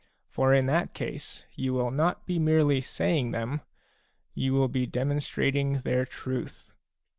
For 0.29 0.51
in 0.51 0.65
that 0.65 0.95
case 0.95 1.45
you 1.53 1.75
will 1.75 1.91
not 1.91 2.25
be 2.25 2.39
merely 2.39 2.81
saying 2.81 3.29
them; 3.33 3.61
you 4.33 4.51
will 4.51 4.67
be 4.67 4.87
demonstrating 4.87 5.73
their 5.73 6.05
truth." 6.07 6.73